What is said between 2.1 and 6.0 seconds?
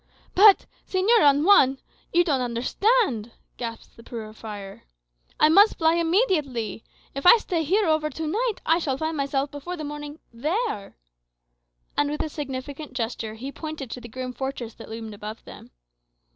you don't understand," gasped the poor friar. "I must fly